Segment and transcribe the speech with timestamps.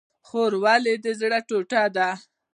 [0.27, 2.09] خور ولې د زړه ټوټه ده؟